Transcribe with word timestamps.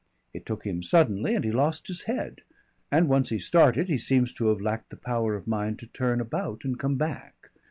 It 0.33 0.47
took 0.47 0.65
him 0.65 0.81
suddenly 0.81 1.35
and 1.35 1.45
he 1.45 1.51
lost 1.51 1.85
his 1.87 2.05
head. 2.09 2.41
And 2.91 3.07
once 3.07 3.29
he 3.29 3.37
started, 3.37 3.87
he 3.87 3.99
seems 3.99 4.33
to 4.33 4.47
have 4.47 4.59
lacked 4.59 4.89
the 4.89 4.97
power 4.97 5.35
of 5.35 5.45
mind 5.45 5.77
to 5.77 5.85
turn 5.85 6.19
about 6.19 6.61
and 6.65 6.79
come 6.79 6.95
back. 6.95 7.51